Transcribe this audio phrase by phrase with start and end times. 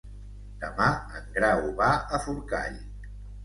[0.63, 0.87] Demà
[1.21, 2.85] en Grau va a Forcall.